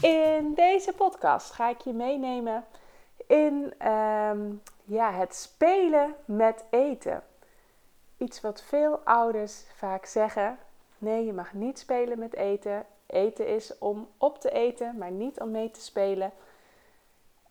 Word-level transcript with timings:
In 0.00 0.54
deze 0.54 0.92
podcast 0.92 1.52
ga 1.52 1.68
ik 1.68 1.80
je 1.80 1.92
meenemen 1.92 2.64
in 3.26 3.74
ehm, 3.78 4.40
ja, 4.84 5.12
het 5.12 5.34
spelen 5.34 6.14
met 6.24 6.64
eten. 6.70 7.22
Iets 8.16 8.40
wat 8.40 8.62
veel 8.62 8.98
ouders 9.04 9.64
vaak 9.76 10.06
zeggen: 10.06 10.58
nee, 10.98 11.24
je 11.24 11.32
mag 11.32 11.52
niet 11.52 11.78
spelen 11.78 12.18
met 12.18 12.34
eten. 12.34 12.86
Eten 13.06 13.46
is 13.46 13.78
om 13.78 14.08
op 14.16 14.40
te 14.40 14.50
eten, 14.50 14.98
maar 14.98 15.10
niet 15.10 15.40
om 15.40 15.50
mee 15.50 15.70
te 15.70 15.80
spelen. 15.80 16.32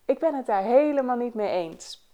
Ik 0.04 0.18
ben 0.18 0.34
het 0.34 0.46
daar 0.46 0.62
helemaal 0.62 1.16
niet 1.16 1.34
mee 1.34 1.50
eens. 1.50 2.08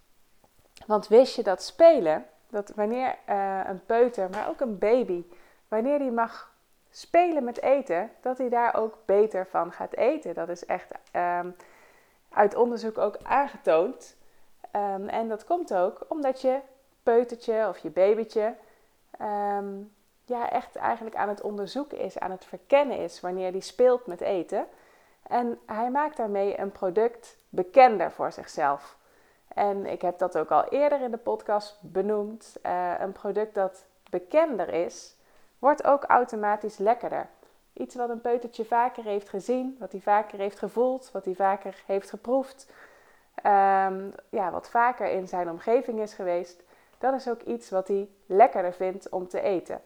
Want 0.87 1.09
wist 1.09 1.37
je 1.37 1.43
dat 1.43 1.63
spelen, 1.63 2.27
dat 2.49 2.73
wanneer 2.75 3.17
uh, 3.29 3.61
een 3.67 3.85
peuter, 3.87 4.31
maar 4.31 4.49
ook 4.49 4.61
een 4.61 4.79
baby, 4.79 5.25
wanneer 5.69 5.99
die 5.99 6.11
mag 6.11 6.55
spelen 6.97 7.45
met 7.45 7.63
eten, 7.63 8.11
dat 8.21 8.39
hij 8.39 8.49
daar 8.49 8.75
ook 8.75 8.99
beter 9.05 9.47
van 9.47 9.73
gaat 9.73 9.97
eten. 9.97 10.35
Dat 10.35 10.49
is 10.49 10.67
echt 10.67 10.91
um, 11.13 11.57
uit 12.29 12.55
onderzoek 12.55 12.99
ook 12.99 13.17
aangetoond. 13.23 14.17
Um, 14.77 15.09
en 15.09 15.29
dat 15.29 15.45
komt 15.45 15.75
ook 15.75 16.05
omdat 16.09 16.41
je 16.41 16.61
peutertje 17.03 17.69
of 17.69 17.79
je 17.79 17.91
babytje 17.91 18.55
um, 19.21 19.95
ja, 20.25 20.51
echt 20.51 20.77
eigenlijk 20.77 21.17
aan 21.17 21.29
het 21.29 21.41
onderzoeken 21.41 21.99
is, 21.99 22.19
aan 22.19 22.31
het 22.31 22.45
verkennen 22.45 22.99
is 22.99 23.21
wanneer 23.21 23.53
die 23.53 23.61
speelt 23.61 24.07
met 24.07 24.21
eten. 24.21 24.67
En 25.23 25.59
hij 25.67 25.91
maakt 25.91 26.17
daarmee 26.17 26.59
een 26.59 26.73
product 26.73 27.37
bekender 27.49 28.13
voor 28.13 28.33
zichzelf. 28.33 28.97
En 29.49 29.87
ik 29.87 30.03
heb 30.03 30.19
dat 30.19 30.39
ook 30.39 30.51
al 30.51 30.65
eerder 30.65 31.01
in 31.01 31.11
de 31.11 31.17
podcast 31.17 31.79
benoemd. 31.81 32.57
Uh, 32.63 32.93
een 32.99 33.13
product 33.13 33.55
dat 33.55 33.85
bekender 34.11 34.69
is, 34.69 35.16
wordt 35.67 35.85
ook 35.85 36.05
automatisch 36.05 36.79
lekkerder. 36.79 37.29
Iets 37.73 37.95
wat 37.95 38.09
een 38.09 38.21
peutertje 38.21 38.65
vaker 38.65 39.05
heeft 39.05 39.29
gezien, 39.29 39.77
wat 39.79 39.93
hij 39.93 40.01
vaker 40.01 40.39
heeft 40.39 40.59
gevoeld, 40.59 41.11
wat 41.13 41.25
hij 41.25 41.35
vaker 41.35 41.83
heeft 41.87 42.11
geproefd, 42.11 42.71
um, 43.37 44.13
ja, 44.29 44.51
wat 44.51 44.71
vaker 44.71 45.11
in 45.11 45.29
zijn 45.29 45.51
omgeving 45.51 46.01
is 46.01 46.15
geweest, 46.15 46.63
dat 46.99 47.15
is 47.15 47.29
ook 47.29 47.43
iets 47.43 47.71
wat 47.71 47.89
hij 47.89 48.09
lekkerder 48.27 48.73
vindt 48.73 49.09
om 49.09 49.29
te 49.29 49.41
eten. 49.41 49.81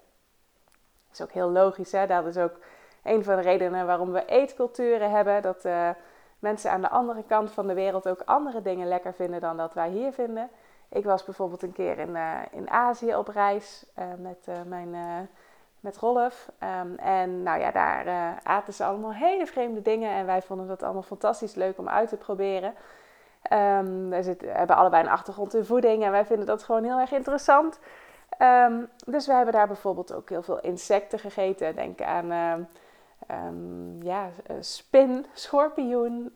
Dat 1.08 1.12
is 1.12 1.22
ook 1.22 1.32
heel 1.32 1.50
logisch, 1.50 1.92
hè? 1.92 2.06
dat 2.06 2.26
is 2.26 2.36
ook 2.36 2.58
een 3.02 3.24
van 3.24 3.36
de 3.36 3.42
redenen 3.42 3.86
waarom 3.86 4.12
we 4.12 4.24
eetculturen 4.24 5.10
hebben. 5.10 5.42
Dat 5.42 5.64
uh, 5.64 5.90
mensen 6.38 6.70
aan 6.70 6.80
de 6.80 6.90
andere 6.90 7.24
kant 7.24 7.50
van 7.50 7.66
de 7.66 7.74
wereld 7.74 8.08
ook 8.08 8.22
andere 8.24 8.62
dingen 8.62 8.88
lekker 8.88 9.14
vinden 9.14 9.40
dan 9.40 9.56
dat 9.56 9.74
wij 9.74 9.88
hier 9.88 10.12
vinden. 10.12 10.50
Ik 10.88 11.04
was 11.04 11.24
bijvoorbeeld 11.24 11.62
een 11.62 11.72
keer 11.72 11.98
in, 11.98 12.10
uh, 12.10 12.38
in 12.50 12.70
Azië 12.70 13.14
op 13.14 13.28
reis 13.28 13.86
uh, 13.98 14.04
met 14.18 14.46
mijn 14.66 15.28
met 15.80 15.96
Rolf. 15.96 16.50
Um, 16.82 16.96
en 16.96 17.42
nou 17.42 17.60
ja, 17.60 17.70
daar 17.70 18.06
uh, 18.06 18.28
aten 18.42 18.72
ze 18.72 18.84
allemaal 18.84 19.12
hele 19.12 19.46
vreemde 19.46 19.82
dingen. 19.82 20.10
En 20.10 20.26
wij 20.26 20.42
vonden 20.42 20.66
dat 20.66 20.82
allemaal 20.82 21.02
fantastisch 21.02 21.54
leuk 21.54 21.78
om 21.78 21.88
uit 21.88 22.08
te 22.08 22.16
proberen. 22.16 22.74
Um, 23.52 24.08
we 24.08 24.36
hebben 24.46 24.76
allebei 24.76 25.02
een 25.02 25.10
achtergrond 25.10 25.54
in 25.54 25.64
voeding 25.64 26.04
en 26.04 26.10
wij 26.10 26.24
vinden 26.24 26.46
dat 26.46 26.62
gewoon 26.62 26.84
heel 26.84 26.98
erg 26.98 27.12
interessant. 27.12 27.78
Um, 28.38 28.88
dus 29.06 29.26
we 29.26 29.32
hebben 29.32 29.54
daar 29.54 29.66
bijvoorbeeld 29.66 30.14
ook 30.14 30.28
heel 30.28 30.42
veel 30.42 30.60
insecten 30.60 31.18
gegeten. 31.18 31.74
Denk 31.74 32.02
aan 32.02 32.68
ja, 34.02 34.28
eh, 34.46 34.56
spin, 34.60 35.26
schorpioen, 35.32 36.32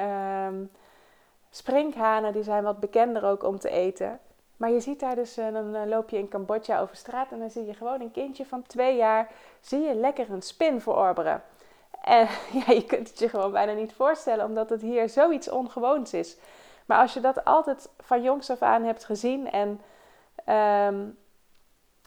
sprinkhanen. 1.51 2.33
Die 2.33 2.43
zijn 2.43 2.65
wat 2.65 2.81
bekender 2.81 3.25
ook 3.25 3.43
om 3.43 3.59
te 3.59 3.71
eten. 3.71 4.21
Maar 4.57 4.71
je 4.71 4.81
ziet 4.81 5.01
daar 5.01 5.15
dus, 5.15 5.37
eh, 5.37 5.53
dan 5.53 5.75
eh, 5.75 5.87
loop 5.87 6.11
je 6.11 6.19
in 6.19 6.29
Cambodja 6.29 6.81
over 6.81 6.97
straat 6.97 7.33
en 7.33 7.39
dan 7.39 7.51
zie 7.51 7.67
je 7.67 7.75
gewoon 7.75 8.01
een 8.01 8.11
kindje 8.11 8.47
van 8.47 8.63
twee 8.63 8.97
jaar, 8.97 9.31
zie 9.61 9.81
je 9.81 9.95
lekker 9.95 10.31
een 10.31 10.43
spin 10.43 10.81
verorberen. 10.81 11.43
En 12.01 12.29
ja, 12.67 12.73
je 12.73 12.85
kunt 12.85 13.09
het 13.09 13.19
je 13.19 13.29
gewoon 13.29 13.53
bijna 13.53 13.73
niet 13.73 13.93
voorstellen, 13.93 14.45
omdat 14.45 14.71
het 14.71 14.81
hier 14.81 15.09
zoiets 15.09 15.51
ongewoons 15.51 16.13
is. 16.13 16.37
Maar 16.87 16.99
als 16.99 17.15
je 17.15 17.21
dat 17.21 17.45
altijd 17.45 17.89
van 18.01 18.23
jongs 18.23 18.51
af 18.51 18.63
aan 18.63 18.83
hebt 18.83 19.05
gezien 19.05 19.51
en 19.51 19.81
um, 20.89 21.19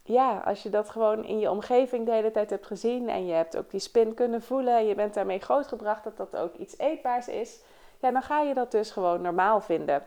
ja, 0.04 0.42
als 0.46 0.64
je 0.64 0.70
dat 0.70 0.90
gewoon 0.90 1.26
in 1.26 1.40
je 1.40 1.52
omgeving 1.52 2.06
de 2.06 2.12
hele 2.12 2.32
tijd 2.32 2.50
hebt 2.50 2.66
gezien 2.66 3.10
en 3.10 3.26
je 3.26 3.34
hebt 3.34 3.58
ook 3.58 3.72
die 3.72 3.80
spin 3.80 4.14
kunnen 4.14 4.42
voelen 4.42 4.78
en 4.78 4.86
je 4.86 4.96
bent 4.96 5.14
daarmee 5.14 5.40
grootgebracht 5.40 6.04
dat 6.04 6.18
dat 6.18 6.36
ook 6.36 6.56
iets 6.56 6.78
eetbaars 6.78 7.28
is, 7.28 7.60
ja, 8.00 8.12
dan 8.12 8.22
ga 8.22 8.42
je 8.42 8.54
dat 8.54 8.72
dus 8.72 8.92
gewoon 8.92 9.22
normaal 9.22 9.62
vinden. 9.62 10.06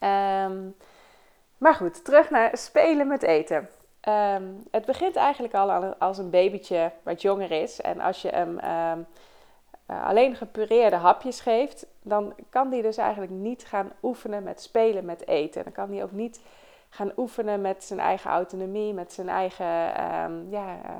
Um, 0.00 0.76
maar 1.58 1.74
goed, 1.74 2.04
terug 2.04 2.30
naar 2.30 2.56
spelen 2.56 3.06
met 3.06 3.22
eten. 3.22 3.68
Um, 4.08 4.64
het 4.70 4.84
begint 4.84 5.16
eigenlijk 5.16 5.54
al 5.54 5.70
als 5.98 6.18
een 6.18 6.30
babytje 6.30 6.92
wat 7.02 7.22
jonger 7.22 7.50
is. 7.50 7.80
En 7.80 8.00
als 8.00 8.22
je 8.22 8.28
hem 8.28 8.48
um, 8.48 9.06
uh, 9.90 10.06
alleen 10.06 10.36
gepureerde 10.36 10.96
hapjes 10.96 11.40
geeft, 11.40 11.86
dan 12.02 12.34
kan 12.50 12.70
die 12.70 12.82
dus 12.82 12.96
eigenlijk 12.96 13.32
niet 13.32 13.64
gaan 13.64 13.92
oefenen 14.02 14.42
met 14.42 14.62
spelen 14.62 15.04
met 15.04 15.26
eten. 15.26 15.64
Dan 15.64 15.72
kan 15.72 15.92
hij 15.92 16.02
ook 16.02 16.12
niet 16.12 16.40
gaan 16.88 17.12
oefenen 17.16 17.60
met 17.60 17.84
zijn 17.84 18.00
eigen 18.00 18.30
autonomie, 18.30 18.94
met 18.94 19.12
zijn 19.12 19.28
eigen, 19.28 20.04
um, 20.04 20.50
ja, 20.50 20.74
uh, 20.74 20.92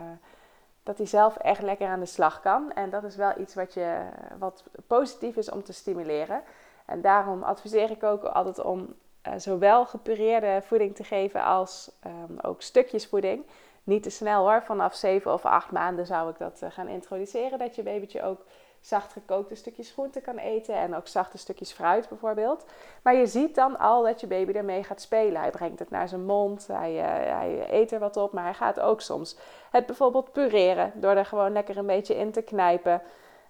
dat 0.82 0.96
hij 0.96 1.06
zelf 1.06 1.36
echt 1.36 1.62
lekker 1.62 1.88
aan 1.88 2.00
de 2.00 2.06
slag 2.06 2.40
kan. 2.40 2.72
En 2.72 2.90
dat 2.90 3.04
is 3.04 3.16
wel 3.16 3.32
iets 3.38 3.54
wat, 3.54 3.74
je, 3.74 3.98
wat 4.38 4.64
positief 4.86 5.36
is 5.36 5.50
om 5.50 5.62
te 5.62 5.72
stimuleren. 5.72 6.42
En 6.84 7.00
daarom 7.00 7.42
adviseer 7.42 7.90
ik 7.90 8.02
ook 8.02 8.24
altijd 8.24 8.62
om 8.62 8.94
zowel 9.36 9.86
gepureerde 9.86 10.62
voeding 10.64 10.94
te 10.94 11.04
geven 11.04 11.44
als 11.44 11.90
um, 12.06 12.38
ook 12.40 12.62
stukjes 12.62 13.06
voeding. 13.06 13.44
Niet 13.84 14.02
te 14.02 14.10
snel 14.10 14.48
hoor, 14.48 14.62
vanaf 14.62 14.94
7 14.94 15.32
of 15.32 15.44
8 15.44 15.70
maanden 15.70 16.06
zou 16.06 16.30
ik 16.30 16.38
dat 16.38 16.60
uh, 16.62 16.70
gaan 16.70 16.88
introduceren. 16.88 17.58
Dat 17.58 17.74
je 17.74 17.82
babytje 17.82 18.22
ook 18.22 18.44
zacht 18.80 19.12
gekookte 19.12 19.54
stukjes 19.54 19.90
groente 19.90 20.20
kan 20.20 20.36
eten 20.36 20.74
en 20.74 20.96
ook 20.96 21.06
zachte 21.06 21.38
stukjes 21.38 21.72
fruit 21.72 22.08
bijvoorbeeld. 22.08 22.64
Maar 23.02 23.14
je 23.14 23.26
ziet 23.26 23.54
dan 23.54 23.78
al 23.78 24.02
dat 24.02 24.20
je 24.20 24.26
baby 24.26 24.52
ermee 24.52 24.84
gaat 24.84 25.00
spelen. 25.00 25.40
Hij 25.40 25.50
brengt 25.50 25.78
het 25.78 25.90
naar 25.90 26.08
zijn 26.08 26.24
mond, 26.24 26.66
hij, 26.66 26.94
uh, 26.94 27.36
hij 27.36 27.66
eet 27.70 27.92
er 27.92 27.98
wat 27.98 28.16
op, 28.16 28.32
maar 28.32 28.44
hij 28.44 28.54
gaat 28.54 28.80
ook 28.80 29.00
soms 29.00 29.36
het 29.70 29.86
bijvoorbeeld 29.86 30.32
pureren 30.32 30.92
door 30.94 31.16
er 31.16 31.26
gewoon 31.26 31.52
lekker 31.52 31.76
een 31.76 31.86
beetje 31.86 32.16
in 32.16 32.32
te 32.32 32.42
knijpen. 32.42 33.02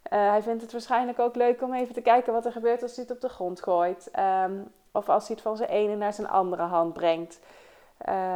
Hij 0.09 0.43
vindt 0.43 0.62
het 0.62 0.72
waarschijnlijk 0.72 1.19
ook 1.19 1.37
leuk 1.37 1.62
om 1.62 1.75
even 1.75 1.95
te 1.95 2.00
kijken 2.00 2.33
wat 2.33 2.45
er 2.45 2.53
gebeurt 2.53 2.83
als 2.83 2.97
hij 2.97 3.05
het 3.05 3.15
op 3.15 3.21
de 3.21 3.28
grond 3.28 3.62
gooit. 3.62 4.10
Um, 4.45 4.72
of 4.98 5.09
als 5.09 5.26
hij 5.26 5.34
het 5.34 5.44
van 5.44 5.56
zijn 5.56 5.69
ene 5.69 5.97
naar 5.97 6.12
zijn 6.12 6.28
andere 6.28 6.62
hand 6.62 6.92
brengt. 6.92 7.41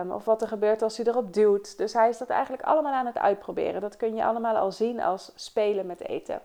Um, 0.00 0.12
of 0.12 0.24
wat 0.24 0.42
er 0.42 0.48
gebeurt 0.48 0.82
als 0.82 0.96
hij 0.96 1.06
erop 1.06 1.32
duwt. 1.32 1.78
Dus 1.78 1.92
hij 1.92 2.08
is 2.08 2.18
dat 2.18 2.28
eigenlijk 2.28 2.62
allemaal 2.62 2.92
aan 2.92 3.06
het 3.06 3.18
uitproberen. 3.18 3.80
Dat 3.80 3.96
kun 3.96 4.14
je 4.14 4.24
allemaal 4.24 4.56
al 4.56 4.72
zien 4.72 5.00
als 5.00 5.32
spelen 5.34 5.86
met 5.86 6.00
eten. 6.00 6.40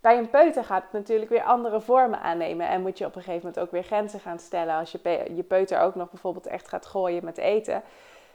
Bij 0.00 0.18
een 0.18 0.30
peuter 0.30 0.64
gaat 0.64 0.82
het 0.82 0.92
natuurlijk 0.92 1.30
weer 1.30 1.42
andere 1.42 1.80
vormen 1.80 2.20
aannemen. 2.20 2.68
En 2.68 2.82
moet 2.82 2.98
je 2.98 3.06
op 3.06 3.16
een 3.16 3.22
gegeven 3.22 3.46
moment 3.46 3.64
ook 3.64 3.70
weer 3.70 3.82
grenzen 3.82 4.20
gaan 4.20 4.38
stellen. 4.38 4.74
Als 4.74 4.92
je, 4.92 5.30
je 5.34 5.42
peuter 5.42 5.80
ook 5.80 5.94
nog 5.94 6.10
bijvoorbeeld 6.10 6.46
echt 6.46 6.68
gaat 6.68 6.86
gooien 6.86 7.24
met 7.24 7.38
eten. 7.38 7.82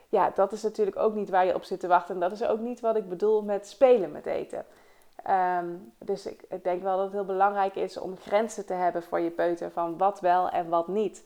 Ja, 0.10 0.32
dat 0.36 0.52
is 0.52 0.64
natuurlijk 0.64 0.98
ook 0.98 1.14
niet 1.14 1.30
waar 1.30 1.46
je 1.46 1.56
op 1.56 1.64
zit 1.64 1.80
te 1.80 1.88
wachten. 1.88 2.14
En 2.14 2.22
dat 2.22 2.32
is 2.32 2.44
ook 2.46 2.60
niet 2.60 2.80
wat 2.80 2.96
ik 2.96 3.10
bedoel 3.10 3.44
met 3.44 3.68
spelen 3.68 4.12
met 4.12 4.26
eten. 4.26 4.66
Um, 5.30 5.94
dus 5.98 6.26
ik, 6.26 6.44
ik, 6.50 6.64
denk 6.64 6.84
wel 6.84 6.96
dat 6.96 7.06
het 7.06 7.14
heel 7.14 7.26
belangrijk 7.26 7.76
is 7.76 7.98
om 7.98 8.18
grenzen 8.18 8.66
te 8.66 8.74
hebben 8.74 9.04
voor 9.04 9.20
je 9.20 9.30
peuter 9.30 9.72
van 9.72 9.98
wat 9.98 10.20
wel 10.20 10.50
en 10.50 10.70
wat 10.70 10.88
niet. 10.88 11.24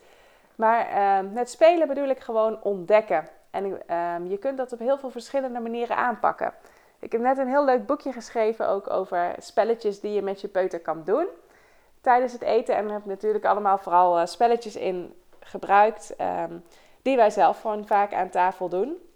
Maar 0.55 1.17
um, 1.19 1.33
met 1.33 1.49
spelen 1.49 1.87
bedoel 1.87 2.09
ik 2.09 2.19
gewoon 2.19 2.63
ontdekken. 2.63 3.27
En 3.51 3.65
um, 3.65 4.27
je 4.27 4.37
kunt 4.37 4.57
dat 4.57 4.73
op 4.73 4.79
heel 4.79 4.97
veel 4.97 5.09
verschillende 5.09 5.59
manieren 5.59 5.95
aanpakken. 5.95 6.53
Ik 6.99 7.11
heb 7.11 7.21
net 7.21 7.37
een 7.37 7.47
heel 7.47 7.65
leuk 7.65 7.85
boekje 7.85 8.11
geschreven 8.11 8.67
ook 8.67 8.89
over 8.89 9.35
spelletjes 9.37 9.99
die 9.99 10.13
je 10.13 10.21
met 10.21 10.41
je 10.41 10.47
peuter 10.47 10.79
kan 10.79 11.03
doen 11.03 11.27
tijdens 12.01 12.33
het 12.33 12.41
eten. 12.41 12.75
En 12.75 12.83
daar 12.83 12.93
heb 12.93 13.01
ik 13.01 13.07
natuurlijk 13.07 13.45
allemaal 13.45 13.77
vooral 13.77 14.19
uh, 14.19 14.25
spelletjes 14.25 14.75
in 14.75 15.13
gebruikt 15.39 16.15
die 17.01 17.15
wij 17.15 17.29
zelf 17.29 17.61
gewoon 17.61 17.87
vaak 17.87 18.13
aan 18.13 18.29
tafel 18.29 18.69
doen 18.69 19.10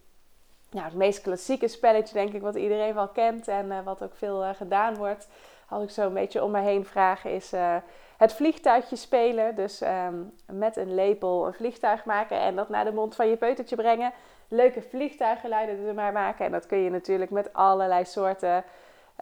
nou, 0.75 0.87
het 0.87 0.95
meest 0.97 1.21
klassieke 1.21 1.67
spelletje, 1.67 2.13
denk 2.13 2.33
ik, 2.33 2.41
wat 2.41 2.55
iedereen 2.55 2.93
wel 2.93 3.07
kent 3.07 3.47
en 3.47 3.65
uh, 3.65 3.77
wat 3.83 4.03
ook 4.03 4.15
veel 4.15 4.43
uh, 4.43 4.49
gedaan 4.55 4.95
wordt, 4.95 5.27
als 5.69 5.83
ik 5.83 5.89
zo 5.89 6.05
een 6.05 6.13
beetje 6.13 6.43
om 6.43 6.51
me 6.51 6.59
heen 6.59 6.85
vraag, 6.85 7.25
is 7.25 7.53
uh, 7.53 7.75
het 8.17 8.33
vliegtuigje 8.33 8.95
spelen. 8.95 9.55
Dus 9.55 9.81
um, 9.81 10.33
met 10.51 10.77
een 10.77 10.95
lepel 10.95 11.47
een 11.47 11.53
vliegtuig 11.53 12.05
maken 12.05 12.39
en 12.39 12.55
dat 12.55 12.69
naar 12.69 12.85
de 12.85 12.91
mond 12.91 13.15
van 13.15 13.29
je 13.29 13.37
peutertje 13.37 13.75
brengen. 13.75 14.11
Leuke 14.47 14.81
vliegtuiggeluiden 14.81 15.87
er 15.87 15.93
maar 15.93 16.11
maken. 16.11 16.45
En 16.45 16.51
dat 16.51 16.65
kun 16.65 16.77
je 16.77 16.89
natuurlijk 16.89 17.31
met 17.31 17.53
allerlei 17.53 18.05
soorten 18.05 18.63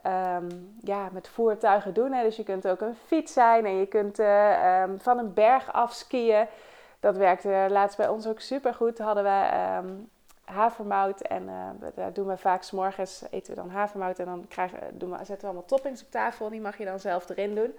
ehm, 0.01 0.49
ja, 0.81 1.09
met 1.11 1.27
voertuigen 1.27 1.93
doen. 1.93 2.11
Hè. 2.11 2.23
Dus 2.23 2.35
je 2.35 2.43
kunt 2.43 2.67
ook 2.67 2.81
een 2.81 2.95
fiets 3.05 3.33
zijn 3.33 3.65
en 3.65 3.75
je 3.75 3.85
kunt 3.85 4.19
um, 4.19 4.99
van 4.99 5.17
een 5.17 5.33
berg 5.33 5.73
af 5.73 5.93
skiën. 5.93 6.47
Dat 6.99 7.17
werkte 7.17 7.65
laatst 7.69 7.97
bij 7.97 8.07
ons 8.07 8.27
ook 8.27 8.39
super 8.39 8.73
goed. 8.73 8.97
Hadden 8.97 9.23
we 9.23 9.47
havermout 10.43 11.21
en 11.21 11.43
uh, 11.43 11.87
daar 11.95 12.13
doen 12.13 12.27
we 12.27 12.37
vaak 12.37 12.63
s'morgens 12.63 13.23
eten 13.29 13.55
we 13.55 13.61
dan 13.61 13.69
havermout 13.69 14.19
en 14.19 14.25
dan 14.25 14.45
krijgen, 14.47 14.79
doen 14.97 15.09
we, 15.09 15.15
zetten 15.17 15.39
we 15.39 15.45
allemaal 15.45 15.65
toppings 15.65 16.01
op 16.03 16.11
tafel. 16.11 16.49
Die 16.49 16.61
mag 16.61 16.77
je 16.77 16.85
dan 16.85 16.99
zelf 16.99 17.29
erin 17.29 17.55
doen. 17.55 17.75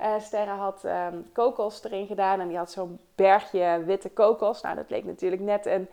Uh, 0.00 0.18
Sterre 0.18 0.50
had 0.50 0.84
um, 0.84 1.32
kokos 1.32 1.84
erin 1.84 2.06
gedaan 2.06 2.40
en 2.40 2.48
die 2.48 2.56
had 2.56 2.70
zo'n 2.70 3.00
bergje 3.14 3.82
witte 3.84 4.08
kokos. 4.08 4.60
Nou, 4.60 4.76
dat 4.76 4.90
leek 4.90 5.04
natuurlijk 5.04 5.42
net 5.42 5.66
een, 5.66 5.88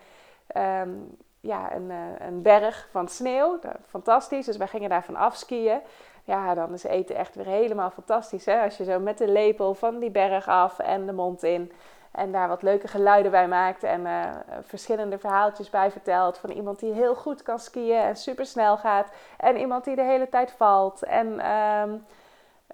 um, 0.81 1.17
ja, 1.39 1.75
een, 1.75 1.89
uh, 1.89 1.97
een 2.19 2.41
berg 2.41 2.87
van 2.91 3.07
sneeuw. 3.07 3.59
Fantastisch, 3.85 4.45
dus 4.45 4.57
wij 4.57 4.67
gingen 4.67 4.89
daarvan 4.89 5.15
afskiën. 5.15 5.79
Ja, 6.23 6.53
dan 6.53 6.73
is 6.73 6.83
eten 6.83 7.15
echt 7.15 7.35
weer 7.35 7.45
helemaal 7.45 7.89
fantastisch. 7.89 8.45
Hè? 8.45 8.63
Als 8.63 8.77
je 8.77 8.83
zo 8.83 8.99
met 8.99 9.17
de 9.17 9.27
lepel 9.27 9.73
van 9.73 9.99
die 9.99 10.11
berg 10.11 10.47
af 10.47 10.79
en 10.79 11.05
de 11.05 11.13
mond 11.13 11.43
in... 11.43 11.71
En 12.11 12.31
daar 12.31 12.47
wat 12.47 12.61
leuke 12.61 12.87
geluiden 12.87 13.31
bij 13.31 13.47
maakt 13.47 13.83
en 13.83 14.01
uh, 14.01 14.29
verschillende 14.61 15.17
verhaaltjes 15.17 15.69
bij 15.69 15.91
vertelt. 15.91 16.37
Van 16.37 16.49
iemand 16.49 16.79
die 16.79 16.93
heel 16.93 17.15
goed 17.15 17.43
kan 17.43 17.59
skiën 17.59 18.01
en 18.01 18.15
super 18.15 18.45
snel 18.45 18.77
gaat. 18.77 19.07
En 19.37 19.57
iemand 19.57 19.83
die 19.83 19.95
de 19.95 20.03
hele 20.03 20.29
tijd 20.29 20.51
valt. 20.51 21.03
En 21.03 21.51
um, 21.51 22.05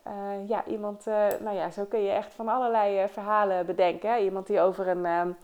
uh, 0.08 0.48
ja, 0.50 0.66
iemand, 0.66 1.08
uh, 1.08 1.26
nou 1.40 1.56
ja, 1.56 1.70
zo 1.70 1.84
kun 1.84 2.04
je 2.04 2.12
echt 2.12 2.34
van 2.34 2.48
allerlei 2.48 3.08
verhalen 3.08 3.66
bedenken. 3.66 4.24
Iemand 4.24 4.48
die 4.48 4.62
over 4.62 4.88
een, 4.88 5.06
um, 5.06 5.38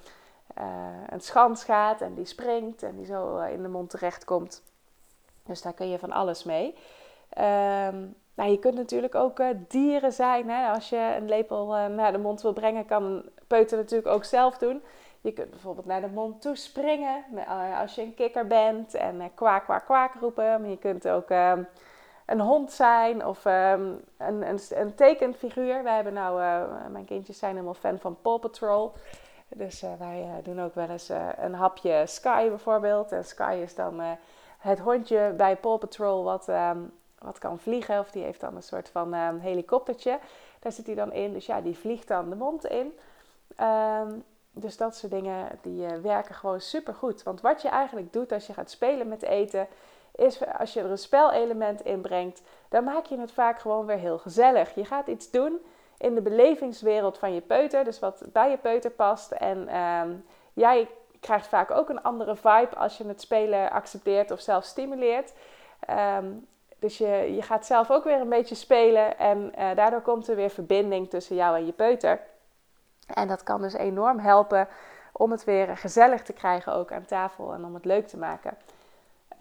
een 1.09 1.21
schans 1.21 1.63
gaat 1.63 2.01
en 2.01 2.13
die 2.13 2.25
springt 2.25 2.83
en 2.83 2.95
die 2.95 3.05
zo 3.05 3.37
in 3.37 3.61
de 3.61 3.69
mond 3.69 3.89
terechtkomt. 3.89 4.63
Dus 5.45 5.61
daar 5.61 5.73
kun 5.73 5.89
je 5.89 5.99
van 5.99 6.11
alles 6.11 6.43
mee. 6.43 6.75
Um, 7.37 8.15
nou, 8.33 8.51
je 8.51 8.59
kunt 8.59 8.75
natuurlijk 8.75 9.15
ook 9.15 9.41
dieren 9.67 10.13
zijn. 10.13 10.49
Hè? 10.49 10.69
Als 10.69 10.89
je 10.89 11.13
een 11.17 11.29
lepel 11.29 11.67
naar 11.89 12.11
de 12.11 12.17
mond 12.17 12.41
wil 12.41 12.53
brengen, 12.53 12.85
kan 12.85 13.23
peuter 13.49 13.77
natuurlijk 13.77 14.13
ook 14.13 14.23
zelf 14.23 14.57
doen. 14.57 14.83
Je 15.21 15.31
kunt 15.31 15.49
bijvoorbeeld 15.49 15.85
naar 15.85 16.01
de 16.01 16.07
mond 16.07 16.41
toe 16.41 16.55
springen 16.55 17.25
uh, 17.33 17.79
als 17.79 17.95
je 17.95 18.01
een 18.01 18.13
kikker 18.13 18.47
bent 18.47 18.93
en 18.93 19.31
kwaak, 19.35 19.63
kwaak, 19.63 19.85
kwaak 19.85 20.13
roepen. 20.19 20.61
Maar 20.61 20.69
je 20.69 20.77
kunt 20.77 21.07
ook 21.07 21.29
ehm, 21.29 21.63
een 22.25 22.39
hond 22.39 22.71
zijn 22.71 23.25
of 23.25 23.45
um, 23.45 24.01
een, 24.17 24.49
een, 24.49 24.59
een 24.69 24.95
tekenfiguur. 24.95 25.83
Wij 25.83 25.95
hebben 25.95 26.13
nou, 26.13 26.41
mijn 26.91 27.05
kindjes 27.05 27.39
zijn 27.39 27.51
helemaal 27.51 27.73
fan 27.73 27.99
van 27.99 28.17
Paw 28.21 28.39
Patrol. 28.39 28.93
Dus 29.47 29.81
wij 29.81 30.27
doen 30.43 30.61
ook 30.61 30.75
wel 30.75 30.89
eens 30.89 31.09
een 31.37 31.53
hapje 31.53 32.03
Sky 32.05 32.49
bijvoorbeeld. 32.49 33.11
En 33.11 33.25
Sky 33.25 33.59
is 33.63 33.75
dan 33.75 34.01
het 34.57 34.79
hondje 34.79 35.33
bij 35.37 35.55
Paw 35.55 35.79
Patrol 35.79 36.23
wat... 36.23 36.47
Um, 36.47 36.91
wat 37.19 37.37
kan 37.37 37.59
vliegen. 37.59 37.99
Of 37.99 38.11
die 38.11 38.23
heeft 38.23 38.41
dan 38.41 38.55
een 38.55 38.63
soort 38.63 38.89
van 38.89 39.13
helikoptertje. 39.39 40.19
Daar 40.59 40.71
zit 40.71 40.85
hij 40.85 40.95
dan 40.95 41.13
in. 41.13 41.33
Dus 41.33 41.45
ja, 41.45 41.61
die 41.61 41.77
vliegt 41.77 42.07
dan 42.07 42.29
de 42.29 42.35
mond 42.35 42.65
in. 42.65 42.93
Um, 43.61 44.23
dus 44.51 44.77
dat 44.77 44.95
soort 44.95 45.11
dingen 45.11 45.59
die 45.61 45.81
uh, 45.81 45.97
werken 46.01 46.35
gewoon 46.35 46.61
super 46.61 46.93
goed. 46.93 47.23
Want 47.23 47.41
wat 47.41 47.61
je 47.61 47.67
eigenlijk 47.69 48.13
doet 48.13 48.31
als 48.31 48.47
je 48.47 48.53
gaat 48.53 48.69
spelen 48.69 49.07
met 49.07 49.23
eten, 49.23 49.67
is 50.15 50.45
als 50.57 50.73
je 50.73 50.79
er 50.79 50.89
een 50.89 50.97
spelelement 50.97 51.81
in 51.81 52.01
brengt, 52.01 52.41
dan 52.69 52.83
maak 52.83 53.05
je 53.05 53.19
het 53.19 53.31
vaak 53.31 53.59
gewoon 53.59 53.85
weer 53.85 53.97
heel 53.97 54.17
gezellig. 54.17 54.75
Je 54.75 54.85
gaat 54.85 55.07
iets 55.07 55.31
doen 55.31 55.59
in 55.97 56.15
de 56.15 56.21
belevingswereld 56.21 57.17
van 57.17 57.33
je 57.33 57.41
peuter, 57.41 57.83
dus 57.83 57.99
wat 57.99 58.23
bij 58.31 58.49
je 58.49 58.57
peuter 58.57 58.91
past. 58.91 59.31
En 59.31 59.77
um, 59.77 60.25
jij 60.53 60.89
krijgt 61.19 61.47
vaak 61.47 61.71
ook 61.71 61.89
een 61.89 62.03
andere 62.03 62.35
vibe 62.35 62.75
als 62.75 62.97
je 62.97 63.07
het 63.07 63.21
spelen 63.21 63.71
accepteert 63.71 64.31
of 64.31 64.39
zelf 64.39 64.63
stimuleert. 64.63 65.33
Um, 66.17 66.47
dus 66.79 66.97
je, 66.97 67.33
je 67.35 67.41
gaat 67.41 67.65
zelf 67.65 67.91
ook 67.91 68.03
weer 68.03 68.19
een 68.19 68.29
beetje 68.29 68.55
spelen 68.55 69.17
en 69.17 69.51
uh, 69.59 69.75
daardoor 69.75 70.01
komt 70.01 70.27
er 70.27 70.35
weer 70.35 70.49
verbinding 70.49 71.09
tussen 71.09 71.35
jou 71.35 71.55
en 71.55 71.65
je 71.65 71.71
peuter. 71.71 72.21
En 73.13 73.27
dat 73.27 73.43
kan 73.43 73.61
dus 73.61 73.73
enorm 73.73 74.19
helpen 74.19 74.67
om 75.11 75.31
het 75.31 75.43
weer 75.43 75.77
gezellig 75.77 76.21
te 76.21 76.33
krijgen 76.33 76.73
ook 76.73 76.91
aan 76.91 77.05
tafel 77.05 77.53
en 77.53 77.65
om 77.65 77.73
het 77.73 77.85
leuk 77.85 78.07
te 78.07 78.17
maken. 78.17 78.57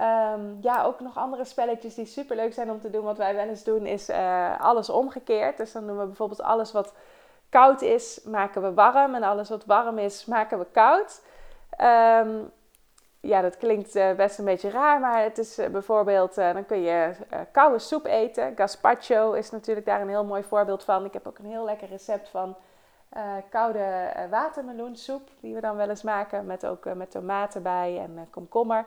Um, 0.01 0.59
ja, 0.61 0.83
ook 0.83 1.01
nog 1.01 1.17
andere 1.17 1.45
spelletjes 1.45 1.95
die 1.95 2.07
super 2.07 2.37
leuk 2.37 2.53
zijn 2.53 2.71
om 2.71 2.81
te 2.81 2.91
doen. 2.91 3.05
Wat 3.05 3.19
wij 3.19 3.35
wel 3.35 3.49
eens 3.49 3.65
doen 3.65 3.87
is 3.87 4.11
uh, 4.11 4.61
alles 4.61 4.91
omgekeerd. 4.91 5.57
Dus 5.57 5.73
dan 5.73 5.87
doen 5.87 5.99
we 5.99 6.07
bijvoorbeeld 6.07 6.43
alles 6.43 6.73
wat 6.73 6.95
koud 7.49 7.83
is, 7.83 8.21
maken 8.25 8.63
we 8.63 8.75
warm. 8.75 9.15
En 9.15 9.23
alles 9.23 9.49
wat 9.49 9.65
warm 9.65 9.99
is, 9.99 10.25
maken 10.25 10.59
we 10.59 10.67
koud. 10.73 11.23
Um, 11.81 12.51
ja, 13.21 13.41
dat 13.41 13.57
klinkt 13.57 13.97
uh, 13.97 14.13
best 14.13 14.39
een 14.39 14.45
beetje 14.45 14.71
raar, 14.71 15.01
maar 15.01 15.23
het 15.23 15.39
is 15.39 15.59
uh, 15.59 15.67
bijvoorbeeld, 15.67 16.35
dan 16.35 16.67
kun 16.67 16.81
je 16.81 17.13
koude 17.53 17.79
soep 17.79 18.07
eten. 18.07 18.57
Gazpacho 18.57 19.33
is 19.33 19.51
natuurlijk 19.51 19.87
daar 19.87 20.01
een 20.01 20.09
heel 20.09 20.25
mooi 20.25 20.43
voorbeeld 20.43 20.85
van. 20.85 21.05
Ik 21.05 21.13
heb 21.13 21.27
ook 21.27 21.39
een 21.39 21.51
heel 21.51 21.65
lekker 21.65 21.89
recept 21.89 22.29
van 22.29 22.57
koude 23.51 24.13
watermeloensoep, 24.31 25.31
die 25.41 25.55
we 25.55 25.61
dan 25.61 25.77
wel 25.77 25.89
eens 25.89 26.03
maken, 26.03 26.47
met 26.47 26.67
ook 26.67 26.95
met 26.95 27.11
tomaten 27.11 27.63
bij 27.63 27.99
en 27.99 28.29
komkommer. 28.31 28.85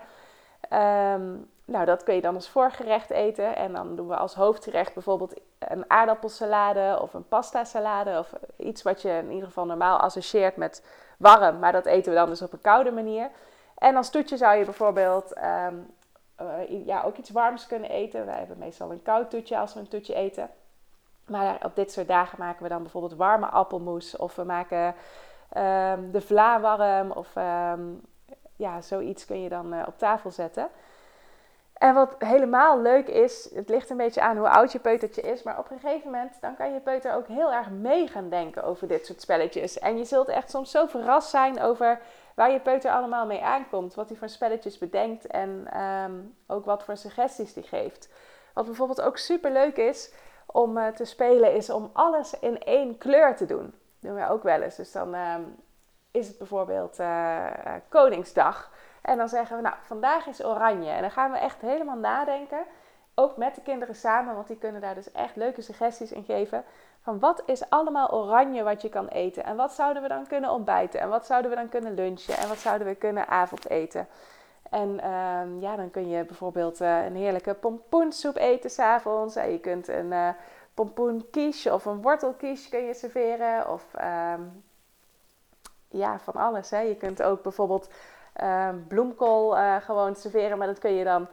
Um, 0.69 1.50
nou, 1.65 1.85
dat 1.85 2.03
kun 2.03 2.15
je 2.15 2.21
dan 2.21 2.35
als 2.35 2.50
voorgerecht 2.50 3.09
eten. 3.09 3.56
En 3.56 3.73
dan 3.73 3.95
doen 3.95 4.07
we 4.07 4.15
als 4.15 4.33
hoofdgerecht 4.33 4.94
bijvoorbeeld 4.94 5.39
een 5.59 5.89
aardappelsalade 5.89 7.00
of 7.01 7.13
een 7.13 7.27
pasta 7.27 7.63
salade. 7.63 8.19
Of 8.19 8.33
iets 8.57 8.81
wat 8.81 9.01
je 9.01 9.09
in 9.09 9.31
ieder 9.31 9.47
geval 9.47 9.65
normaal 9.65 9.97
associeert 9.97 10.56
met 10.56 10.85
warm, 11.17 11.59
maar 11.59 11.71
dat 11.71 11.85
eten 11.85 12.12
we 12.12 12.17
dan 12.17 12.29
dus 12.29 12.41
op 12.41 12.53
een 12.53 12.62
koude 12.62 12.91
manier. 12.91 13.29
En 13.77 13.95
als 13.95 14.09
toetje 14.09 14.38
zou 14.38 14.57
je 14.57 14.65
bijvoorbeeld 14.65 15.38
uh, 15.38 15.67
ja, 16.85 17.01
ook 17.01 17.17
iets 17.17 17.29
warms 17.29 17.67
kunnen 17.67 17.89
eten. 17.89 18.25
Wij 18.25 18.38
hebben 18.38 18.57
meestal 18.57 18.91
een 18.91 19.01
koud 19.01 19.29
toetje 19.29 19.57
als 19.57 19.74
we 19.74 19.79
een 19.79 19.88
toetje 19.88 20.13
eten. 20.13 20.50
Maar 21.25 21.57
op 21.65 21.75
dit 21.75 21.91
soort 21.91 22.07
dagen 22.07 22.39
maken 22.39 22.63
we 22.63 22.69
dan 22.69 22.81
bijvoorbeeld 22.81 23.15
warme 23.15 23.45
appelmoes. 23.45 24.18
Of 24.18 24.35
we 24.35 24.44
maken 24.44 24.95
um, 25.57 26.12
de 26.12 26.21
vla 26.21 26.59
warm. 26.59 27.12
Of 27.12 27.35
um, 27.35 28.01
ja, 28.56 28.81
zoiets 28.81 29.25
kun 29.25 29.41
je 29.41 29.50
dan 29.50 29.73
uh, 29.73 29.83
op 29.88 29.97
tafel 29.97 30.31
zetten. 30.31 30.69
En 31.81 31.94
wat 31.94 32.15
helemaal 32.19 32.81
leuk 32.81 33.07
is, 33.07 33.50
het 33.53 33.69
ligt 33.69 33.89
een 33.89 33.97
beetje 33.97 34.21
aan 34.21 34.38
hoe 34.38 34.50
oud 34.50 34.71
je 34.71 34.79
peutertje 34.79 35.21
is, 35.21 35.44
maar 35.44 35.59
op 35.59 35.71
een 35.71 35.79
gegeven 35.79 36.12
moment 36.12 36.41
dan 36.41 36.56
kan 36.56 36.73
je 36.73 36.79
peuter 36.79 37.13
ook 37.13 37.27
heel 37.27 37.53
erg 37.53 37.69
mee 37.69 38.07
gaan 38.07 38.29
denken 38.29 38.63
over 38.63 38.88
dit 38.88 39.06
soort 39.06 39.21
spelletjes. 39.21 39.79
En 39.79 39.97
je 39.97 40.06
zult 40.06 40.27
echt 40.27 40.50
soms 40.50 40.71
zo 40.71 40.85
verrast 40.85 41.29
zijn 41.29 41.62
over 41.62 42.00
waar 42.35 42.51
je 42.51 42.59
peuter 42.59 42.91
allemaal 42.91 43.25
mee 43.25 43.44
aankomt, 43.44 43.94
wat 43.94 44.09
hij 44.09 44.17
voor 44.17 44.29
spelletjes 44.29 44.77
bedenkt 44.77 45.27
en 45.27 45.81
um, 45.81 46.35
ook 46.47 46.65
wat 46.65 46.83
voor 46.83 46.97
suggesties 46.97 47.53
die 47.53 47.63
geeft. 47.63 48.10
Wat 48.53 48.65
bijvoorbeeld 48.65 49.01
ook 49.01 49.17
super 49.17 49.51
leuk 49.51 49.77
is 49.77 50.13
om 50.51 50.77
uh, 50.77 50.88
te 50.88 51.05
spelen, 51.05 51.53
is 51.53 51.70
om 51.70 51.89
alles 51.93 52.39
in 52.39 52.63
één 52.63 52.98
kleur 52.98 53.36
te 53.36 53.46
doen. 53.46 53.63
Dat 53.63 53.72
doen 54.00 54.13
wij 54.13 54.29
ook 54.29 54.43
wel 54.43 54.62
eens. 54.62 54.75
Dus 54.75 54.91
dan 54.91 55.15
um, 55.15 55.55
is 56.12 56.27
het 56.27 56.38
bijvoorbeeld 56.38 57.00
uh, 57.00 57.46
Koningsdag. 57.89 58.72
En 59.01 59.17
dan 59.17 59.29
zeggen 59.29 59.55
we, 59.55 59.62
nou, 59.62 59.75
vandaag 59.81 60.27
is 60.27 60.46
oranje. 60.46 60.89
En 60.89 61.01
dan 61.01 61.12
gaan 61.12 61.31
we 61.31 61.38
echt 61.38 61.62
helemaal 61.62 61.98
nadenken. 61.98 62.63
Ook 63.15 63.38
met 63.38 63.55
de 63.55 63.62
kinderen 63.62 63.96
samen, 63.96 64.36
want 64.36 64.48
die 64.48 64.58
kunnen 64.58 64.81
daar 64.81 64.96
dus 64.96 65.12
echt 65.12 65.36
leuke 65.36 65.62
suggesties 65.62 66.12
in 66.12 66.24
geven. 66.24 66.63
Van 67.01 67.20
wat 67.20 67.43
is 67.46 67.70
allemaal 67.70 68.12
oranje 68.12 68.63
wat 68.63 68.81
je 68.81 68.89
kan 68.89 69.08
eten? 69.08 69.43
En 69.43 69.55
wat 69.55 69.74
zouden 69.74 70.01
we 70.01 70.08
dan 70.08 70.27
kunnen 70.27 70.50
ontbijten? 70.50 71.00
En 71.00 71.10
wat 71.10 71.25
zouden 71.25 71.51
we 71.51 71.58
dan 71.58 71.70
kunnen 71.70 71.93
lunchen? 71.93 72.38
En 72.38 72.48
wat 72.48 72.58
zouden 72.58 72.88
we 72.88 72.96
kunnen 72.96 73.27
avondeten? 73.27 74.08
En 74.72 74.90
um, 74.90 75.60
ja, 75.60 75.75
dan 75.75 75.92
kun 75.92 76.10
je 76.10 76.25
bijvoorbeeld 76.25 76.82
uh, 76.82 77.06
een 77.06 77.16
heerlijke 77.16 77.54
pompoensoep 77.54 78.36
eten 78.36 78.70
s'avonds. 78.70 79.34
Je 79.36 79.60
kunt 79.60 79.88
een 79.88 80.12
uh, 80.12 80.30
pompoenquiche 80.74 81.74
of 81.74 81.86
een 81.86 82.01
wortelquiche 82.01 82.70
kun 82.70 82.86
je 82.86 82.94
serveren. 82.94 83.70
Of 83.70 83.86
um, 83.96 84.63
ja, 85.88 86.20
van 86.20 86.34
alles. 86.34 86.70
Hè. 86.70 86.80
Je 86.80 86.96
kunt 86.96 87.24
ook 87.24 87.42
bijvoorbeeld 87.44 87.90
um, 88.44 88.86
bloemkool 88.88 89.58
uh, 89.58 89.75
gewoon 89.75 90.16
serveren. 90.16 90.58
Maar 90.58 90.68
dat 90.68 90.80
kun 90.80 90.94
je 90.94 91.04
dan 91.04 91.28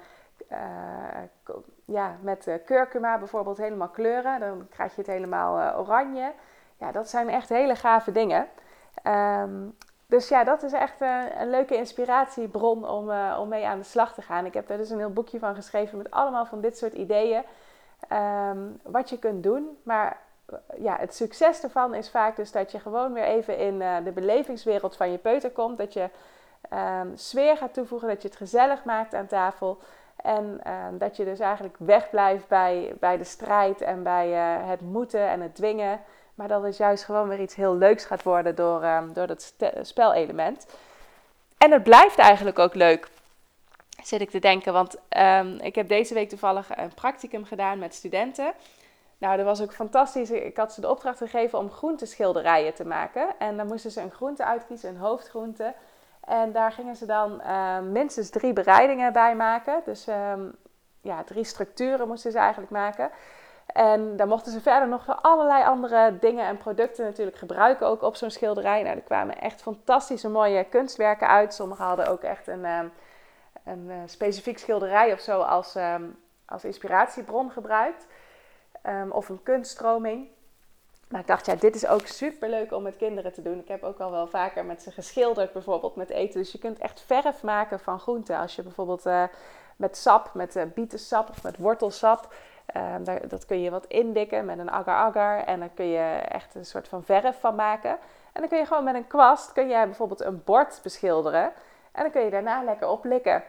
ja, 1.84 2.16
met 2.20 2.60
kurkuma 2.64 3.18
bijvoorbeeld 3.18 3.58
helemaal 3.58 3.88
kleuren. 3.88 4.40
Dan 4.40 4.68
krijg 4.70 4.94
je 4.94 5.00
het 5.00 5.10
helemaal 5.10 5.76
oranje. 5.78 6.32
Ja, 6.76 6.92
dat 6.92 7.08
zijn 7.08 7.28
echt 7.28 7.48
hele 7.48 7.74
gave 7.74 8.12
dingen. 8.12 8.46
Um, 9.04 9.76
dus 10.08 10.28
ja, 10.28 10.44
dat 10.44 10.62
is 10.62 10.72
echt 10.72 11.02
uh, 11.02 11.24
een 11.38 11.50
leuke 11.50 11.76
inspiratiebron 11.76 12.88
om, 12.88 13.10
om 13.38 13.48
mee 13.48 13.66
aan 13.66 13.78
de 13.78 13.84
slag 13.84 14.14
te 14.14 14.22
gaan. 14.22 14.46
Ik 14.46 14.54
heb 14.54 14.70
er 14.70 14.76
dus 14.76 14.90
een 14.90 14.98
heel 14.98 15.12
boekje 15.12 15.38
van 15.38 15.54
geschreven 15.54 15.98
met 15.98 16.10
allemaal 16.10 16.46
van 16.46 16.60
dit 16.60 16.78
soort 16.78 16.92
ideeën. 16.92 17.42
Um, 18.12 18.80
wat 18.82 19.10
je 19.10 19.18
kunt 19.18 19.42
doen. 19.42 19.78
Maar 19.82 20.16
ja, 20.76 20.96
het 20.98 21.14
succes 21.14 21.62
ervan 21.62 21.94
is 21.94 22.10
vaak 22.10 22.36
dus 22.36 22.52
dat 22.52 22.72
je 22.72 22.78
gewoon 22.78 23.12
weer 23.12 23.24
even 23.24 23.58
in 23.58 23.78
de 23.78 24.12
belevingswereld 24.14 24.96
van 24.96 25.10
je 25.10 25.18
peuter 25.18 25.50
komt. 25.50 25.78
Dat 25.78 25.92
je 25.92 26.10
um, 27.00 27.16
sfeer 27.16 27.56
gaat 27.56 27.74
toevoegen, 27.74 28.08
dat 28.08 28.22
je 28.22 28.28
het 28.28 28.36
gezellig 28.36 28.84
maakt 28.84 29.14
aan 29.14 29.26
tafel. 29.26 29.78
En 30.16 30.60
uh, 30.66 30.72
dat 30.92 31.16
je 31.16 31.24
dus 31.24 31.38
eigenlijk 31.38 31.76
wegblijft 31.78 32.48
bij, 32.48 32.94
bij 33.00 33.18
de 33.18 33.24
strijd 33.24 33.80
en 33.80 34.02
bij 34.02 34.28
het 34.66 34.80
moeten 34.80 35.28
en 35.28 35.40
het 35.40 35.54
dwingen. 35.54 36.00
Maar 36.38 36.48
dat 36.48 36.62
het 36.62 36.76
juist 36.76 37.04
gewoon 37.04 37.28
weer 37.28 37.40
iets 37.40 37.54
heel 37.54 37.76
leuks 37.76 38.04
gaat 38.04 38.22
worden 38.22 38.54
door, 38.54 38.82
uh, 38.82 39.02
door 39.12 39.26
dat 39.26 39.54
spelelement. 39.82 40.66
En 41.58 41.72
het 41.72 41.82
blijft 41.82 42.18
eigenlijk 42.18 42.58
ook 42.58 42.74
leuk. 42.74 43.08
Zit 44.02 44.20
ik 44.20 44.30
te 44.30 44.38
denken, 44.38 44.72
want 44.72 44.96
ehm, 45.08 45.58
ik 45.60 45.74
heb 45.74 45.88
deze 45.88 46.14
week 46.14 46.28
toevallig 46.28 46.76
een 46.76 46.94
practicum 46.94 47.44
gedaan 47.44 47.78
met 47.78 47.94
studenten. 47.94 48.52
Nou, 49.18 49.36
dat 49.36 49.44
was 49.44 49.62
ook 49.62 49.74
fantastisch. 49.74 50.30
Ik 50.30 50.56
had 50.56 50.72
ze 50.72 50.80
de 50.80 50.90
opdracht 50.90 51.18
gegeven 51.18 51.58
om 51.58 51.70
groenteschilderijen 51.70 52.74
te 52.74 52.84
maken. 52.84 53.28
En 53.38 53.56
dan 53.56 53.66
moesten 53.66 53.90
ze 53.90 54.00
een 54.00 54.10
groente 54.10 54.44
uitkiezen, 54.44 54.88
een 54.88 54.96
hoofdgroente. 54.96 55.74
En 56.24 56.52
daar 56.52 56.72
gingen 56.72 56.96
ze 56.96 57.06
dan 57.06 57.40
ehm, 57.40 57.92
minstens 57.92 58.30
drie 58.30 58.52
bereidingen 58.52 59.12
bij 59.12 59.36
maken. 59.36 59.82
Dus 59.84 60.06
ehm, 60.06 60.40
ja, 61.00 61.24
drie 61.24 61.44
structuren 61.44 62.08
moesten 62.08 62.32
ze 62.32 62.38
eigenlijk 62.38 62.70
maken. 62.70 63.10
En 63.72 64.16
daar 64.16 64.28
mochten 64.28 64.52
ze 64.52 64.60
verder 64.60 64.88
nog 64.88 65.22
allerlei 65.22 65.64
andere 65.64 66.18
dingen 66.18 66.46
en 66.46 66.56
producten 66.56 67.04
natuurlijk 67.04 67.36
gebruiken, 67.36 67.86
ook 67.86 68.02
op 68.02 68.16
zo'n 68.16 68.30
schilderij. 68.30 68.82
Nou, 68.82 68.96
er 68.96 69.02
kwamen 69.02 69.40
echt 69.40 69.62
fantastische 69.62 70.28
mooie 70.28 70.64
kunstwerken 70.64 71.28
uit. 71.28 71.54
Sommigen 71.54 71.84
hadden 71.84 72.06
ook 72.06 72.22
echt 72.22 72.46
een, 72.46 72.64
ehm, 72.64 72.86
een 73.64 73.86
uh, 73.86 73.96
specifiek 74.06 74.58
schilderij 74.58 75.12
of 75.12 75.20
zo 75.20 75.40
als, 75.40 75.76
als 76.46 76.64
inspiratiebron 76.64 77.50
gebruikt. 77.50 78.06
of 79.10 79.28
een 79.28 79.42
kunststroming. 79.42 80.28
Maar 81.08 81.20
ik 81.20 81.26
dacht, 81.26 81.46
ja, 81.46 81.54
dit 81.54 81.74
is 81.74 81.86
ook 81.86 82.06
super 82.06 82.48
leuk 82.48 82.72
om 82.72 82.82
met 82.82 82.96
kinderen 82.96 83.32
te 83.32 83.42
doen. 83.42 83.58
Ik 83.58 83.68
heb 83.68 83.82
ook 83.82 83.98
al 83.98 84.10
wel 84.10 84.26
vaker 84.26 84.64
met 84.64 84.82
ze 84.82 84.90
geschilderd, 84.90 85.52
bijvoorbeeld 85.52 85.96
met 85.96 86.10
eten. 86.10 86.40
Dus 86.40 86.52
je 86.52 86.58
kunt 86.58 86.78
echt 86.78 87.00
verf 87.00 87.42
maken 87.42 87.80
van 87.80 88.00
groenten. 88.00 88.38
Als 88.38 88.56
je 88.56 88.62
bijvoorbeeld 88.62 89.06
uh, 89.06 89.24
met 89.76 89.96
sap, 89.96 90.30
met 90.34 90.56
uh, 90.56 90.62
bietensap 90.74 91.28
of 91.28 91.42
met 91.42 91.56
wortelsap, 91.56 92.34
uh, 92.76 92.94
daar, 93.00 93.28
dat 93.28 93.46
kun 93.46 93.60
je 93.60 93.70
wat 93.70 93.86
indikken 93.86 94.44
met 94.44 94.58
een 94.58 94.70
agar-agar. 94.70 95.44
En 95.44 95.58
dan 95.58 95.74
kun 95.74 95.86
je 95.86 96.20
echt 96.28 96.54
een 96.54 96.64
soort 96.64 96.88
van 96.88 97.04
verf 97.04 97.40
van 97.40 97.54
maken. 97.54 97.90
En 98.32 98.40
dan 98.40 98.48
kun 98.48 98.58
je 98.58 98.66
gewoon 98.66 98.84
met 98.84 98.94
een 98.94 99.06
kwast, 99.06 99.52
kun 99.52 99.68
je 99.68 99.84
bijvoorbeeld 99.84 100.20
een 100.20 100.42
bord 100.44 100.80
beschilderen. 100.82 101.52
En 101.92 102.02
dan 102.02 102.10
kun 102.10 102.22
je 102.24 102.30
daarna 102.30 102.62
lekker 102.62 102.88
oplikken. 102.88 103.42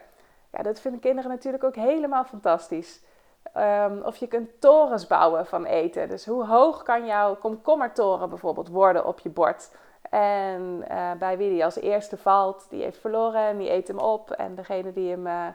Ja, 0.52 0.62
dat 0.62 0.80
vinden 0.80 1.00
kinderen 1.00 1.30
natuurlijk 1.30 1.64
ook 1.64 1.74
helemaal 1.74 2.24
fantastisch. 2.24 3.00
Um, 3.56 4.02
of 4.02 4.16
je 4.16 4.26
kunt 4.26 4.60
torens 4.60 5.06
bouwen 5.06 5.46
van 5.46 5.64
eten. 5.64 6.08
Dus 6.08 6.26
hoe 6.26 6.46
hoog 6.46 6.82
kan 6.82 7.06
jouw 7.06 7.36
komkommertoren 7.36 8.28
bijvoorbeeld 8.28 8.68
worden 8.68 9.06
op 9.06 9.18
je 9.18 9.28
bord? 9.28 9.70
En 10.10 10.84
uh, 10.90 11.12
bij 11.18 11.36
wie 11.36 11.50
die 11.50 11.64
als 11.64 11.80
eerste 11.80 12.16
valt, 12.16 12.66
die 12.70 12.82
heeft 12.82 12.98
verloren 12.98 13.42
en 13.42 13.56
die 13.56 13.70
eet 13.70 13.88
hem 13.88 13.98
op. 13.98 14.30
En 14.30 14.54
degene 14.54 14.92
die 14.92 15.10
hem 15.10 15.26
uh, 15.26 15.46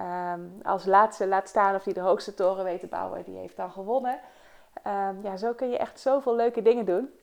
um, 0.00 0.60
als 0.62 0.84
laatste 0.84 1.26
laat 1.26 1.48
staan 1.48 1.74
of 1.74 1.82
die 1.82 1.94
de 1.94 2.00
hoogste 2.00 2.34
toren 2.34 2.64
weet 2.64 2.80
te 2.80 2.86
bouwen, 2.86 3.24
die 3.24 3.36
heeft 3.36 3.56
dan 3.56 3.70
gewonnen. 3.70 4.18
Um, 4.86 5.22
ja, 5.22 5.36
zo 5.36 5.52
kun 5.52 5.70
je 5.70 5.78
echt 5.78 6.00
zoveel 6.00 6.36
leuke 6.36 6.62
dingen 6.62 6.84
doen. 6.84 7.14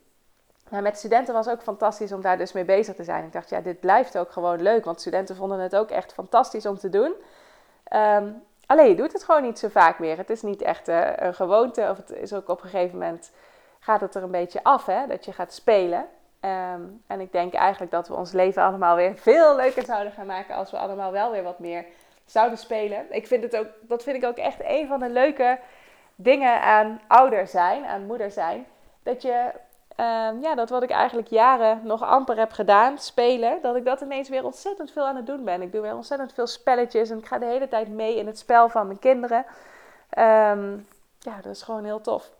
Maar 0.69 0.81
met 0.81 0.97
studenten 0.97 1.33
was 1.33 1.50
ook 1.50 1.62
fantastisch 1.62 2.12
om 2.12 2.21
daar 2.21 2.38
dus 2.38 2.51
mee 2.51 2.65
bezig 2.65 2.95
te 2.95 3.03
zijn. 3.03 3.25
Ik 3.25 3.33
dacht, 3.33 3.50
ja, 3.50 3.62
dit 3.62 3.79
blijft 3.79 4.17
ook 4.17 4.31
gewoon 4.31 4.62
leuk, 4.62 4.86
want 4.86 5.00
studenten 5.00 5.36
vonden 5.36 5.59
het 5.59 5.75
ook 5.75 5.89
echt 5.89 6.13
fantastisch 6.13 6.65
om 6.65 6.77
te 6.77 6.89
doen. 6.89 7.13
Um, 7.93 8.45
Alleen 8.65 8.88
je 8.88 8.95
doet 8.95 9.13
het 9.13 9.24
gewoon 9.24 9.43
niet 9.43 9.59
zo 9.59 9.67
vaak 9.67 10.00
meer. 10.00 10.17
Het 10.17 10.29
is 10.29 10.41
niet 10.41 10.62
echt 10.62 10.89
uh, 10.89 11.09
een 11.15 11.33
gewoonte. 11.33 11.88
Of 11.91 11.97
het 11.97 12.12
is 12.12 12.33
ook 12.33 12.50
op 12.50 12.63
een 12.63 12.69
gegeven 12.69 12.97
moment 12.97 13.31
gaat 13.79 14.01
het 14.01 14.15
er 14.15 14.24
een 14.24 14.31
beetje 14.31 14.63
af, 14.63 14.86
hè, 14.86 15.07
dat 15.07 15.25
je 15.25 15.31
gaat 15.31 15.53
spelen. 15.53 16.07
En 17.07 17.19
ik 17.19 17.31
denk 17.31 17.53
eigenlijk 17.53 17.91
dat 17.91 18.07
we 18.07 18.13
ons 18.13 18.31
leven 18.31 18.63
allemaal 18.63 18.95
weer 18.95 19.15
veel 19.15 19.55
leuker 19.55 19.86
zouden 19.86 20.12
gaan 20.12 20.25
maken 20.25 20.55
als 20.55 20.71
we 20.71 20.77
allemaal 20.77 21.12
wel 21.12 21.31
weer 21.31 21.43
wat 21.43 21.59
meer 21.59 21.86
zouden 22.27 22.57
spelen. 22.57 23.05
Ik 23.10 23.27
vind 23.27 23.43
het 23.43 23.57
ook, 23.57 23.67
dat 23.81 24.03
vind 24.03 24.15
ik 24.15 24.25
ook 24.29 24.38
echt 24.38 24.60
een 24.63 24.88
van 24.88 25.00
de 25.00 25.10
leuke 25.10 25.60
dingen 26.15 26.62
aan 26.62 27.01
ouder 27.07 27.48
zijn, 27.48 27.86
aan 27.86 28.05
moeder 28.05 28.31
zijn. 28.31 28.65
Dat 29.03 29.22
je 29.22 29.51
Ehm, 29.98 30.41
ja, 30.41 30.55
dat 30.55 30.69
wat 30.69 30.84
ik 30.84 30.89
eigenlijk 30.89 31.27
jaren 31.27 31.81
nog 31.84 32.03
amper 32.03 32.38
heb 32.38 32.51
gedaan, 32.51 32.98
spelen, 32.98 33.62
dat 33.62 33.75
ik 33.75 33.86
dat 33.86 34.01
ineens 34.01 34.29
weer 34.29 34.46
ontzettend 34.46 34.91
veel 34.91 35.05
aan 35.05 35.15
het 35.15 35.25
doen 35.25 35.43
ben. 35.43 35.62
Ik 35.62 35.72
doe 35.72 35.81
weer 35.81 35.96
ontzettend 35.96 36.34
veel 36.34 36.48
spelletjes 36.48 37.10
en 37.10 37.17
ik 37.17 37.25
ga 37.25 37.38
de 37.38 37.46
hele 37.46 37.67
tijd 37.67 37.88
mee 37.89 38.17
in 38.17 38.27
het 38.27 38.38
spel 38.38 38.69
van 38.69 38.88
mijn 38.88 39.00
kinderen. 39.00 39.46
Um, 40.17 40.88
ja, 41.19 41.36
dat 41.41 41.51
is 41.51 41.62
gewoon 41.62 41.84
heel 41.84 42.01
tof. 42.01 42.31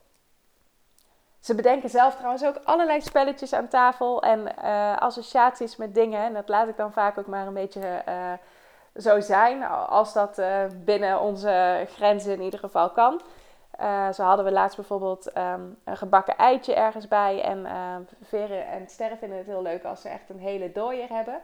Ze 1.40 1.56
bedenken 1.56 1.90
zelf 1.90 2.16
trouwens 2.16 2.46
ook 2.46 2.60
allerlei 2.64 3.02
spelletjes 3.02 3.54
aan 3.54 3.68
tafel 3.68 4.22
en 4.22 4.40
uh, 4.64 4.98
associaties 4.98 5.76
met 5.76 5.96
dingen. 5.96 6.22
En 6.22 6.34
dat 6.34 6.50
laat 6.50 6.68
ik 6.68 6.78
dan 6.78 6.94
vaak 6.94 7.18
ook 7.18 7.28
maar 7.28 7.48
een 7.48 7.54
beetje 7.54 8.04
uh, 8.08 8.34
zo 8.98 9.20
zijn, 9.20 9.64
als 9.88 10.14
dat 10.14 10.40
uh, 10.40 10.48
binnen 10.76 11.20
onze 11.20 11.86
grenzen 11.90 12.34
in 12.34 12.42
ieder 12.42 12.60
geval 12.60 12.90
kan. 12.90 13.22
Uh, 13.82 14.12
zo 14.12 14.24
hadden 14.24 14.46
we 14.46 14.52
laatst 14.52 14.76
bijvoorbeeld 14.76 15.38
um, 15.38 15.78
een 15.84 15.98
gebakken 15.98 16.38
eitje 16.38 16.76
ergens 16.76 17.08
bij. 17.08 17.42
En 17.42 17.58
uh, 17.58 17.96
Veren 18.22 18.68
en 18.68 18.88
Sterren 18.88 19.18
vinden 19.18 19.38
het 19.38 19.48
heel 19.48 19.62
leuk 19.62 19.84
als 19.84 20.02
ze 20.02 20.10
echt 20.10 20.30
een 20.30 20.40
hele 20.40 20.72
dooier 20.72 21.10
hebben. 21.10 21.40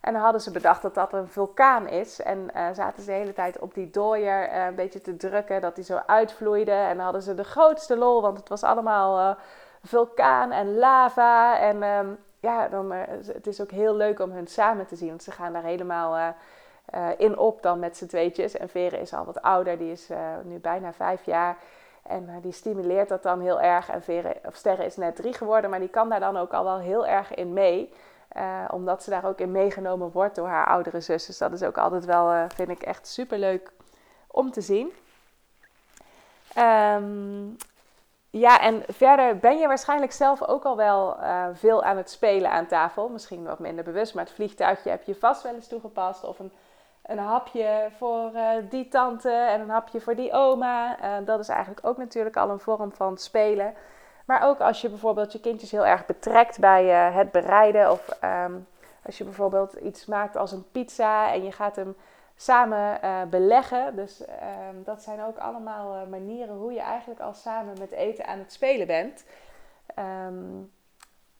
En 0.00 0.12
dan 0.12 0.22
hadden 0.22 0.40
ze 0.40 0.50
bedacht 0.50 0.82
dat 0.82 0.94
dat 0.94 1.12
een 1.12 1.28
vulkaan 1.28 1.88
is. 1.88 2.22
En 2.22 2.50
zaten 2.72 3.02
ze 3.02 3.10
de 3.10 3.16
hele 3.16 3.32
tijd 3.32 3.58
op 3.58 3.74
die 3.74 3.90
dooier 3.90 4.56
een 4.56 4.74
beetje 4.74 5.00
te 5.00 5.16
drukken, 5.16 5.60
dat 5.60 5.74
die 5.74 5.84
zo 5.84 6.00
uitvloeide. 6.06 6.72
En 6.72 6.94
dan 6.94 7.04
hadden 7.04 7.22
ze 7.22 7.34
de 7.34 7.44
grootste 7.44 7.96
lol, 7.96 8.22
want 8.22 8.38
het 8.38 8.48
was 8.48 8.62
allemaal 8.62 9.36
vulkaan 9.82 10.52
en 10.52 10.78
lava. 10.78 11.58
En 11.58 11.82
um, 11.82 12.18
ja, 12.40 12.68
dan, 12.68 12.92
het 12.92 13.46
is 13.46 13.60
ook 13.60 13.70
heel 13.70 13.94
leuk 13.94 14.20
om 14.20 14.30
hun 14.30 14.46
samen 14.46 14.86
te 14.86 14.96
zien, 14.96 15.08
want 15.08 15.22
ze 15.22 15.30
gaan 15.30 15.52
daar 15.52 15.62
helemaal 15.62 16.34
uh, 16.94 17.08
in 17.16 17.38
op 17.38 17.62
dan 17.62 17.78
met 17.78 17.96
z'n 17.96 18.06
tweetjes. 18.06 18.56
En 18.56 18.68
Vere 18.68 19.00
is 19.00 19.14
al 19.14 19.24
wat 19.24 19.42
ouder, 19.42 19.78
die 19.78 19.92
is 19.92 20.10
uh, 20.10 20.18
nu 20.44 20.58
bijna 20.58 20.92
vijf 20.92 21.24
jaar. 21.24 21.56
En 22.02 22.22
uh, 22.22 22.34
die 22.42 22.52
stimuleert 22.52 23.08
dat 23.08 23.22
dan 23.22 23.40
heel 23.40 23.60
erg. 23.60 23.88
En 23.88 24.02
Vere, 24.02 24.36
of 24.44 24.54
Sterre 24.54 24.84
is 24.84 24.96
net 24.96 25.16
drie 25.16 25.32
geworden, 25.32 25.70
maar 25.70 25.78
die 25.78 25.88
kan 25.88 26.08
daar 26.08 26.20
dan 26.20 26.36
ook 26.36 26.52
al 26.52 26.64
wel 26.64 26.78
heel 26.78 27.06
erg 27.06 27.34
in 27.34 27.52
mee. 27.52 27.92
omdat 28.70 29.02
ze 29.02 29.10
daar 29.10 29.24
ook 29.24 29.38
in 29.38 29.50
meegenomen 29.50 30.10
wordt 30.12 30.34
door 30.34 30.48
haar 30.48 30.66
oudere 30.66 31.00
zus. 31.00 31.26
Dus 31.26 31.38
dat 31.38 31.52
is 31.52 31.62
ook 31.62 31.78
altijd 31.78 32.04
wel, 32.04 32.48
vind 32.54 32.68
ik 32.68 32.82
echt 32.82 33.06
super 33.06 33.38
leuk 33.38 33.72
om 34.26 34.50
te 34.50 34.60
zien. 34.60 34.92
Um, 36.58 37.56
ja, 38.30 38.60
en 38.60 38.82
verder 38.88 39.38
ben 39.38 39.58
je 39.58 39.66
waarschijnlijk 39.66 40.12
zelf 40.12 40.42
ook 40.42 40.64
al 40.64 40.76
wel 40.76 41.16
veel 41.54 41.84
aan 41.84 41.96
het 41.96 42.10
spelen 42.10 42.50
aan 42.50 42.66
tafel. 42.66 43.08
Misschien 43.08 43.44
wat 43.44 43.58
minder 43.58 43.84
bewust, 43.84 44.14
maar 44.14 44.24
het 44.24 44.34
vliegtuigje 44.34 44.90
heb 44.90 45.02
je 45.02 45.14
vast 45.14 45.42
wel 45.42 45.54
eens 45.54 45.68
toegepast. 45.68 46.24
Of 46.24 46.38
een 46.38 46.52
een 47.06 47.18
hapje 47.18 47.88
voor 47.96 48.30
uh, 48.34 48.50
die 48.70 48.88
tante 48.88 49.30
en 49.30 49.60
een 49.60 49.70
hapje 49.70 50.00
voor 50.00 50.14
die 50.14 50.32
oma. 50.32 50.98
Uh, 51.02 51.26
dat 51.26 51.40
is 51.40 51.48
eigenlijk 51.48 51.86
ook 51.86 51.96
natuurlijk 51.96 52.36
al 52.36 52.50
een 52.50 52.58
vorm 52.58 52.92
van 52.92 53.18
spelen. 53.18 53.74
Maar 54.24 54.48
ook 54.48 54.60
als 54.60 54.80
je 54.80 54.88
bijvoorbeeld 54.88 55.32
je 55.32 55.40
kindjes 55.40 55.70
heel 55.70 55.86
erg 55.86 56.06
betrekt 56.06 56.58
bij 56.58 57.08
uh, 57.08 57.16
het 57.16 57.30
bereiden. 57.30 57.90
Of 57.90 58.08
um, 58.24 58.66
als 59.04 59.18
je 59.18 59.24
bijvoorbeeld 59.24 59.72
iets 59.72 60.06
maakt 60.06 60.36
als 60.36 60.52
een 60.52 60.70
pizza 60.72 61.32
en 61.32 61.44
je 61.44 61.52
gaat 61.52 61.76
hem 61.76 61.96
samen 62.36 63.00
beleggen. 63.30 63.96
Dus 63.96 64.20
um, 64.20 64.82
dat 64.84 65.02
zijn 65.02 65.22
ook 65.22 65.38
allemaal 65.38 66.06
manieren 66.06 66.56
hoe 66.56 66.72
je 66.72 66.80
eigenlijk 66.80 67.20
al 67.20 67.34
samen 67.34 67.74
met 67.78 67.90
eten 67.90 68.26
aan 68.26 68.38
het 68.38 68.52
spelen 68.52 68.86
bent. 68.86 69.24
Um, 70.26 70.72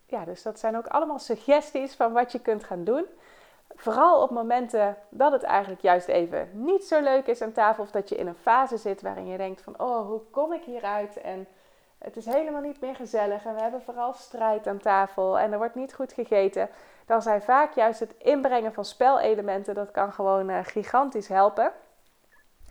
ja, 0.07 0.25
dus 0.25 0.43
dat 0.43 0.59
zijn 0.59 0.77
ook 0.77 0.87
allemaal 0.87 1.19
suggesties 1.19 1.95
van 1.95 2.13
wat 2.13 2.33
je 2.33 2.41
kunt 2.41 2.65
gaan 2.65 2.85
doen. 2.85 3.07
Vooral 3.75 4.23
op 4.23 4.31
momenten 4.31 4.97
dat 5.09 5.33
het 5.33 5.43
eigenlijk 5.43 5.83
juist 5.83 6.09
even 6.09 6.49
niet 6.53 6.85
zo 6.85 7.01
leuk 7.01 7.27
is 7.27 7.43
aan 7.43 7.53
tafel. 7.53 7.83
Of 7.83 7.91
dat 7.91 8.09
je 8.09 8.17
in 8.17 8.27
een 8.27 8.35
fase 8.35 8.77
zit 8.77 9.03
waarin 9.03 9.27
je 9.27 9.37
denkt 9.37 9.63
van, 9.63 9.81
oh, 9.81 10.07
hoe 10.07 10.21
kom 10.31 10.53
ik 10.53 10.63
hieruit? 10.65 11.21
En 11.21 11.47
het 11.99 12.17
is 12.17 12.27
helemaal 12.27 12.61
niet 12.61 12.81
meer 12.81 12.95
gezellig. 12.95 13.45
En 13.45 13.55
we 13.55 13.61
hebben 13.61 13.83
vooral 13.83 14.13
strijd 14.13 14.67
aan 14.67 14.79
tafel. 14.79 15.39
En 15.39 15.53
er 15.53 15.59
wordt 15.59 15.75
niet 15.75 15.95
goed 15.95 16.13
gegeten. 16.13 16.69
Dan 17.07 17.23
zijn 17.23 17.43
vaak 17.43 17.75
juist 17.75 18.01
het 18.01 18.15
inbrengen 18.19 18.73
van 18.73 18.85
spelelementen, 18.85 19.75
dat 19.75 19.91
kan 19.91 20.13
gewoon 20.13 20.51
uh, 20.51 20.59
gigantisch 20.63 21.29
helpen. 21.29 21.73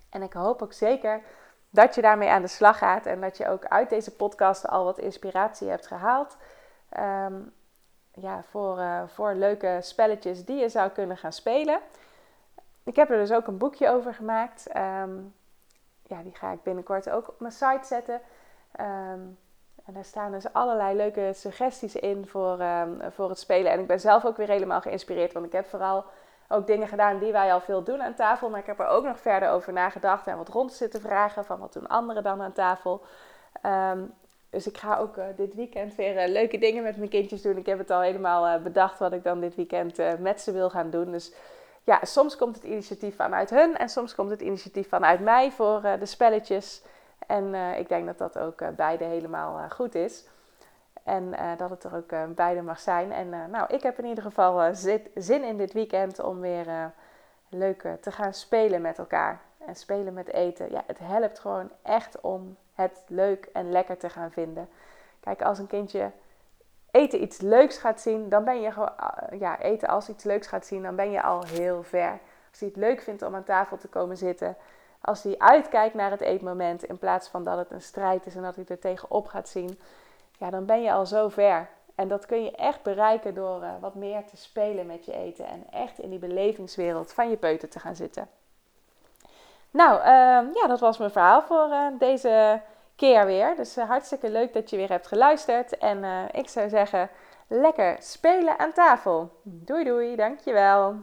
En 0.09 0.21
ik 0.21 0.33
hoop 0.33 0.61
ook 0.61 0.73
zeker 0.73 1.21
dat 1.69 1.95
je 1.95 2.01
daarmee 2.01 2.29
aan 2.29 2.41
de 2.41 2.47
slag 2.47 2.77
gaat. 2.77 3.05
En 3.05 3.21
dat 3.21 3.37
je 3.37 3.47
ook 3.47 3.65
uit 3.65 3.89
deze 3.89 4.15
podcast 4.15 4.67
al 4.67 4.83
wat 4.83 4.97
inspiratie 4.97 5.69
hebt 5.69 5.87
gehaald. 5.87 6.37
Um, 6.99 7.53
ja, 8.15 8.43
voor, 8.43 8.77
uh, 8.77 9.01
voor 9.07 9.33
leuke 9.33 9.77
spelletjes 9.81 10.45
die 10.45 10.57
je 10.57 10.69
zou 10.69 10.89
kunnen 10.89 11.17
gaan 11.17 11.33
spelen. 11.33 11.79
Ik 12.83 12.95
heb 12.95 13.09
er 13.09 13.17
dus 13.17 13.31
ook 13.31 13.47
een 13.47 13.57
boekje 13.57 13.89
over 13.89 14.13
gemaakt. 14.13 14.77
Um, 14.77 15.33
ja, 16.03 16.21
die 16.21 16.35
ga 16.35 16.51
ik 16.51 16.63
binnenkort 16.63 17.09
ook 17.09 17.27
op 17.27 17.39
mijn 17.39 17.53
site 17.53 17.85
zetten. 17.87 18.21
Um, 18.79 19.37
en 19.85 19.93
daar 19.93 20.03
staan 20.03 20.31
dus 20.31 20.53
allerlei 20.53 20.95
leuke 20.95 21.31
suggesties 21.33 21.95
in 21.95 22.27
voor, 22.27 22.61
um, 22.61 23.01
voor 23.11 23.29
het 23.29 23.39
spelen. 23.39 23.71
En 23.71 23.79
ik 23.79 23.87
ben 23.87 23.99
zelf 23.99 24.25
ook 24.25 24.37
weer 24.37 24.47
helemaal 24.47 24.81
geïnspireerd. 24.81 25.33
Want 25.33 25.45
ik 25.45 25.51
heb 25.51 25.65
vooral 25.65 26.05
ook 26.47 26.67
dingen 26.67 26.87
gedaan 26.87 27.19
die 27.19 27.31
wij 27.31 27.53
al 27.53 27.61
veel 27.61 27.83
doen 27.83 28.01
aan 28.01 28.13
tafel. 28.13 28.49
Maar 28.49 28.59
ik 28.59 28.65
heb 28.65 28.79
er 28.79 28.87
ook 28.87 29.05
nog 29.05 29.19
verder 29.19 29.49
over 29.49 29.73
nagedacht 29.73 30.27
en 30.27 30.37
wat 30.37 30.49
rond 30.49 30.73
zitten 30.73 31.01
vragen 31.01 31.45
van 31.45 31.59
wat 31.59 31.73
doen 31.73 31.87
anderen 31.87 32.23
dan 32.23 32.41
aan 32.41 32.53
tafel. 32.53 33.03
Um, 33.63 34.13
dus 34.55 34.67
ik 34.67 34.77
ga 34.77 34.97
ook 34.97 35.17
uh, 35.17 35.25
dit 35.35 35.55
weekend 35.55 35.95
weer 35.95 36.23
uh, 36.23 36.33
leuke 36.33 36.57
dingen 36.57 36.83
met 36.83 36.97
mijn 36.97 37.09
kindjes 37.09 37.41
doen. 37.41 37.57
Ik 37.57 37.65
heb 37.65 37.77
het 37.77 37.91
al 37.91 38.01
helemaal 38.01 38.47
uh, 38.47 38.63
bedacht 38.63 38.99
wat 38.99 39.13
ik 39.13 39.23
dan 39.23 39.39
dit 39.39 39.55
weekend 39.55 39.97
met 40.19 40.41
ze 40.41 40.51
wil 40.51 40.69
gaan 40.69 40.89
doen. 40.89 41.11
Dus 41.11 41.33
ja, 41.83 41.99
soms 42.01 42.35
komt 42.35 42.55
het 42.55 42.63
initiatief 42.63 43.15
vanuit 43.15 43.49
hun 43.49 43.77
en 43.77 43.89
soms 43.89 44.15
komt 44.15 44.29
het 44.29 44.41
initiatief 44.41 44.89
vanuit 44.89 45.19
mij 45.19 45.51
voor 45.51 45.81
de 45.99 46.05
spelletjes. 46.05 46.81
En 47.27 47.55
ik 47.55 47.89
denk 47.89 48.05
dat 48.05 48.17
dat 48.17 48.39
ook 48.39 48.75
beide 48.75 49.03
helemaal 49.03 49.69
goed 49.69 49.95
is. 49.95 50.25
En 51.03 51.35
dat 51.57 51.69
het 51.69 51.83
er 51.83 51.95
ook 51.95 52.35
beide 52.35 52.61
mag 52.61 52.79
zijn. 52.79 53.11
En 53.11 53.29
nou, 53.29 53.73
ik 53.73 53.83
heb 53.83 53.99
in 53.99 54.05
ieder 54.05 54.23
geval 54.23 54.75
zin 55.15 55.43
in 55.43 55.57
dit 55.57 55.73
weekend 55.73 56.19
om 56.19 56.39
weer 56.39 56.91
leuk 57.49 57.87
te 58.01 58.11
gaan 58.11 58.33
spelen 58.33 58.81
met 58.81 58.97
elkaar. 58.97 59.41
En 59.65 59.75
spelen 59.75 60.13
met 60.13 60.33
eten. 60.33 60.71
Ja, 60.71 60.83
het 60.87 60.99
helpt 60.99 61.39
gewoon 61.39 61.69
echt 61.81 62.21
om 62.21 62.57
het 62.73 63.03
leuk 63.07 63.49
en 63.53 63.71
lekker 63.71 63.97
te 63.97 64.09
gaan 64.09 64.31
vinden. 64.31 64.69
Kijk, 65.19 65.41
als 65.41 65.59
een 65.59 65.67
kindje 65.67 66.11
eten 66.91 67.21
iets 67.21 67.41
leuks 67.41 67.77
gaat 67.77 68.01
zien, 68.01 68.29
dan 68.29 68.43
ben 68.43 68.61
je 68.61 68.71
gewoon, 68.71 68.93
ja, 69.39 69.59
eten 69.59 69.87
als 69.87 70.09
iets 70.09 70.23
leuks 70.23 70.47
gaat 70.47 70.65
zien, 70.65 70.83
dan 70.83 70.95
ben 70.95 71.11
je 71.11 71.21
al 71.21 71.45
heel 71.45 71.83
ver. 71.83 72.19
Als 72.49 72.59
hij 72.59 72.67
het 72.67 72.77
leuk 72.77 73.01
vindt 73.01 73.21
om 73.21 73.35
aan 73.35 73.43
tafel 73.43 73.77
te 73.77 73.87
komen 73.87 74.17
zitten, 74.17 74.57
als 75.01 75.23
hij 75.23 75.35
uitkijkt 75.37 75.95
naar 75.95 76.11
het 76.11 76.21
eetmoment 76.21 76.83
in 76.83 76.97
plaats 76.97 77.27
van 77.27 77.43
dat 77.43 77.57
het 77.57 77.71
een 77.71 77.81
strijd 77.81 78.25
is 78.25 78.35
en 78.35 78.41
dat 78.41 78.55
hij 78.55 78.65
er 78.67 78.79
tegenop 78.79 79.27
gaat 79.27 79.49
zien, 79.49 79.79
ja, 80.37 80.49
dan 80.49 80.65
ben 80.65 80.81
je 80.81 80.91
al 80.91 81.05
zo 81.05 81.29
ver. 81.29 81.69
En 81.95 82.07
dat 82.07 82.25
kun 82.25 82.43
je 82.43 82.51
echt 82.51 82.83
bereiken 82.83 83.33
door 83.33 83.61
uh, 83.61 83.69
wat 83.79 83.95
meer 83.95 84.25
te 84.25 84.37
spelen 84.37 84.85
met 84.85 85.05
je 85.05 85.13
eten 85.13 85.45
en 85.45 85.65
echt 85.71 85.99
in 85.99 86.09
die 86.09 86.19
belevingswereld 86.19 87.13
van 87.13 87.29
je 87.29 87.37
peuter 87.37 87.69
te 87.69 87.79
gaan 87.79 87.95
zitten. 87.95 88.27
Nou, 89.75 89.99
uh, 89.99 90.53
ja, 90.53 90.67
dat 90.67 90.79
was 90.79 90.97
mijn 90.97 91.11
verhaal 91.11 91.41
voor 91.41 91.67
uh, 91.69 91.87
deze 91.99 92.61
keer 92.95 93.25
weer. 93.25 93.55
Dus 93.55 93.77
uh, 93.77 93.87
hartstikke 93.87 94.29
leuk 94.29 94.53
dat 94.53 94.69
je 94.69 94.77
weer 94.77 94.89
hebt 94.89 95.07
geluisterd. 95.07 95.77
En 95.77 96.29
ik 96.31 96.49
zou 96.49 96.69
zeggen, 96.69 97.09
lekker 97.47 97.95
spelen 97.99 98.59
aan 98.59 98.71
tafel. 98.71 99.31
Doei 99.43 99.83
doei, 99.83 100.15
dankjewel. 100.15 100.95